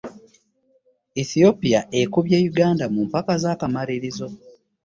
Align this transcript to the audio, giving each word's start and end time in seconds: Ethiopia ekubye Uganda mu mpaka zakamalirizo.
Ethiopia 1.21 1.79
ekubye 2.01 2.37
Uganda 2.51 2.85
mu 2.93 3.01
mpaka 3.09 3.31
zakamalirizo. 3.43 4.27